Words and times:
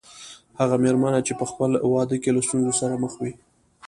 هغه 0.59 0.75
مېرمنه 0.83 1.19
چې 1.27 1.33
په 1.39 1.45
خپل 1.51 1.71
واده 1.93 2.15
کې 2.23 2.29
له 2.35 2.41
ستونزو 2.47 2.71
سره 2.81 2.93
مخ 3.03 3.13
وي. 3.21 3.33